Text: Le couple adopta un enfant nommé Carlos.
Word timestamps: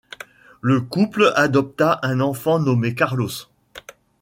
Le 0.61 0.81
couple 0.81 1.31
adopta 1.35 1.99
un 2.01 2.21
enfant 2.21 2.57
nommé 2.57 2.95
Carlos. 2.95 3.45